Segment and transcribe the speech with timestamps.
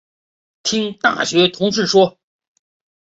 [0.63, 2.17] 听大学同事说